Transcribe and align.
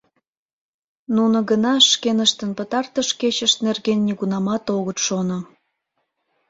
Нуно 1.15 1.37
гына 1.49 1.73
шкеныштын 1.91 2.51
пытартыш 2.57 3.09
кечышт 3.19 3.57
нерген 3.65 3.99
нигунамат 4.07 4.63
огыт 4.77 4.97
шоно... 5.05 5.39